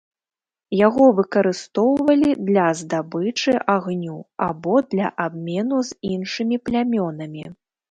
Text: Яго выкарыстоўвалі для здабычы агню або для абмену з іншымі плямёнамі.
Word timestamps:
Яго 0.87 1.05
выкарыстоўвалі 1.19 2.31
для 2.47 2.63
здабычы 2.79 3.53
агню 3.75 4.17
або 4.49 4.75
для 4.97 5.07
абмену 5.27 5.77
з 5.93 6.01
іншымі 6.17 6.55
плямёнамі. 6.67 7.43